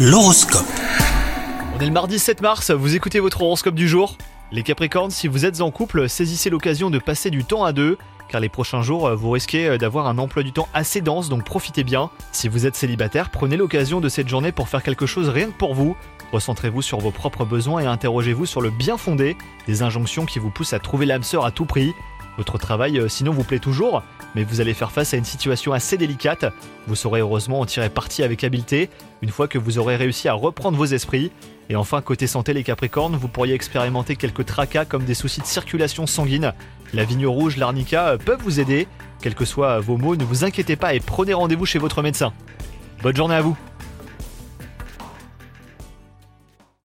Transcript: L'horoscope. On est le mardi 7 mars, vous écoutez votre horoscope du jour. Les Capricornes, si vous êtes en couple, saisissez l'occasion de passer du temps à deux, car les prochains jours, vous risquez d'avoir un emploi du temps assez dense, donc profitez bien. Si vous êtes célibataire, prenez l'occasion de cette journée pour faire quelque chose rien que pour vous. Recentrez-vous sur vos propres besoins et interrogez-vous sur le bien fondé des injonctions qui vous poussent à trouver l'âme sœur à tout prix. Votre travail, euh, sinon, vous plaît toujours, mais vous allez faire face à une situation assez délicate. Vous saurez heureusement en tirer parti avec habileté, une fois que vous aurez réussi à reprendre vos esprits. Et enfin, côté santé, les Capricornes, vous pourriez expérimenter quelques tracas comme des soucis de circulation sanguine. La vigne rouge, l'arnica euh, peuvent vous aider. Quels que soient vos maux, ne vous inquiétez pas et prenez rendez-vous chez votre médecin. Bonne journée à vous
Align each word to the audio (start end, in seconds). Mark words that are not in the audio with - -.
L'horoscope. 0.00 0.64
On 1.74 1.80
est 1.80 1.86
le 1.86 1.90
mardi 1.90 2.20
7 2.20 2.40
mars, 2.40 2.70
vous 2.70 2.94
écoutez 2.94 3.18
votre 3.18 3.42
horoscope 3.42 3.74
du 3.74 3.88
jour. 3.88 4.16
Les 4.52 4.62
Capricornes, 4.62 5.10
si 5.10 5.26
vous 5.26 5.44
êtes 5.44 5.60
en 5.60 5.72
couple, 5.72 6.08
saisissez 6.08 6.50
l'occasion 6.50 6.88
de 6.88 7.00
passer 7.00 7.30
du 7.30 7.42
temps 7.42 7.64
à 7.64 7.72
deux, 7.72 7.98
car 8.28 8.40
les 8.40 8.48
prochains 8.48 8.82
jours, 8.82 9.10
vous 9.16 9.30
risquez 9.30 9.76
d'avoir 9.76 10.06
un 10.06 10.18
emploi 10.18 10.44
du 10.44 10.52
temps 10.52 10.68
assez 10.72 11.00
dense, 11.00 11.28
donc 11.28 11.42
profitez 11.42 11.82
bien. 11.82 12.10
Si 12.30 12.46
vous 12.46 12.64
êtes 12.64 12.76
célibataire, 12.76 13.30
prenez 13.30 13.56
l'occasion 13.56 14.00
de 14.00 14.08
cette 14.08 14.28
journée 14.28 14.52
pour 14.52 14.68
faire 14.68 14.84
quelque 14.84 15.06
chose 15.06 15.30
rien 15.30 15.46
que 15.46 15.58
pour 15.58 15.74
vous. 15.74 15.96
Recentrez-vous 16.30 16.82
sur 16.82 17.00
vos 17.00 17.10
propres 17.10 17.44
besoins 17.44 17.80
et 17.80 17.86
interrogez-vous 17.86 18.46
sur 18.46 18.60
le 18.60 18.70
bien 18.70 18.98
fondé 18.98 19.36
des 19.66 19.82
injonctions 19.82 20.26
qui 20.26 20.38
vous 20.38 20.50
poussent 20.50 20.74
à 20.74 20.78
trouver 20.78 21.06
l'âme 21.06 21.24
sœur 21.24 21.44
à 21.44 21.50
tout 21.50 21.64
prix. 21.64 21.92
Votre 22.38 22.56
travail, 22.56 22.98
euh, 22.98 23.08
sinon, 23.08 23.32
vous 23.32 23.42
plaît 23.42 23.58
toujours, 23.58 24.04
mais 24.36 24.44
vous 24.44 24.60
allez 24.60 24.72
faire 24.72 24.92
face 24.92 25.12
à 25.12 25.16
une 25.16 25.24
situation 25.24 25.72
assez 25.72 25.96
délicate. 25.96 26.46
Vous 26.86 26.94
saurez 26.94 27.20
heureusement 27.20 27.58
en 27.58 27.66
tirer 27.66 27.90
parti 27.90 28.22
avec 28.22 28.44
habileté, 28.44 28.90
une 29.22 29.30
fois 29.30 29.48
que 29.48 29.58
vous 29.58 29.78
aurez 29.78 29.96
réussi 29.96 30.28
à 30.28 30.34
reprendre 30.34 30.78
vos 30.78 30.86
esprits. 30.86 31.32
Et 31.68 31.74
enfin, 31.74 32.00
côté 32.00 32.28
santé, 32.28 32.52
les 32.54 32.62
Capricornes, 32.62 33.16
vous 33.16 33.26
pourriez 33.26 33.54
expérimenter 33.54 34.14
quelques 34.14 34.46
tracas 34.46 34.84
comme 34.84 35.04
des 35.04 35.14
soucis 35.14 35.40
de 35.40 35.46
circulation 35.46 36.06
sanguine. 36.06 36.54
La 36.94 37.04
vigne 37.04 37.26
rouge, 37.26 37.56
l'arnica 37.56 38.10
euh, 38.10 38.18
peuvent 38.18 38.40
vous 38.40 38.60
aider. 38.60 38.86
Quels 39.20 39.34
que 39.34 39.44
soient 39.44 39.80
vos 39.80 39.96
maux, 39.96 40.14
ne 40.14 40.24
vous 40.24 40.44
inquiétez 40.44 40.76
pas 40.76 40.94
et 40.94 41.00
prenez 41.00 41.34
rendez-vous 41.34 41.66
chez 41.66 41.80
votre 41.80 42.02
médecin. 42.02 42.32
Bonne 43.02 43.16
journée 43.16 43.34
à 43.34 43.42
vous 43.42 43.58